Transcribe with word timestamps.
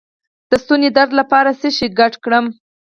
د 0.49 0.51
ستوني 0.63 0.89
درد 0.97 1.11
لپاره 1.19 1.49
څه 1.61 1.67
شی 1.75 1.87
ګډ 1.99 2.13
کړم؟ 2.23 2.45